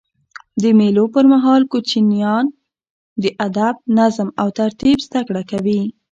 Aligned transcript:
د 0.61 0.63
مېلو 0.79 1.03
پر 1.13 1.25
مهال 1.33 1.61
کوچنيان 1.71 2.45
د 3.23 3.25
ادب، 3.47 3.75
نظم 3.97 4.27
او 4.41 4.47
ترتیب 4.59 4.97
زدهکړه 5.07 5.43
کوي. 5.51 5.81